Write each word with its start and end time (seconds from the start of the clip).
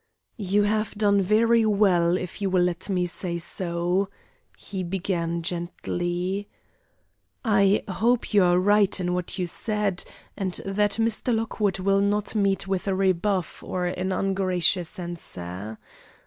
"You 0.39 0.63
have 0.63 0.95
done 0.95 1.21
very 1.21 1.63
well, 1.63 2.17
if 2.17 2.41
you 2.41 2.49
will 2.49 2.63
let 2.63 2.89
me 2.89 3.05
say 3.05 3.37
so," 3.37 4.09
he 4.57 4.81
began, 4.81 5.43
gently. 5.43 6.47
"I 7.45 7.83
hope 7.87 8.33
you 8.33 8.43
are 8.43 8.57
right 8.57 8.99
in 8.99 9.13
what 9.13 9.37
you 9.37 9.45
said, 9.45 10.03
and 10.35 10.59
that 10.65 10.93
Mr. 10.93 11.35
Lockwood 11.35 11.77
will 11.77 12.01
not 12.01 12.33
meet 12.33 12.67
with 12.67 12.87
a 12.87 12.95
rebuff 12.95 13.61
or 13.61 13.85
an 13.85 14.11
ungracious 14.11 14.97
answer. 14.97 15.77